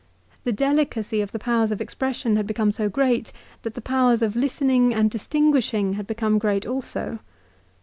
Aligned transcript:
The 0.45 0.51
delicacy 0.51 1.21
of 1.21 1.31
the 1.31 1.37
powers 1.37 1.71
of 1.71 1.79
expression 1.79 2.35
had 2.35 2.47
become 2.47 2.71
so 2.71 2.89
great, 2.89 3.31
that 3.61 3.75
the 3.75 3.81
powers 3.83 4.23
of 4.23 4.35
listen 4.35 4.71
ing 4.71 4.95
and 4.95 5.11
distinguishing 5.11 5.93
had 5.93 6.07
become 6.07 6.39
great 6.39 6.65
also. 6.65 7.19